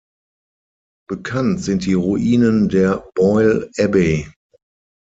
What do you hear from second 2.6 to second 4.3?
der Boyle Abbey.